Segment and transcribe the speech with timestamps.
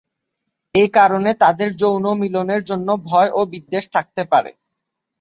[0.75, 4.51] এ কারণে তাদের যৌন মিলনের জন্য ভয় ও বিদ্বেষ থাকতে পারে।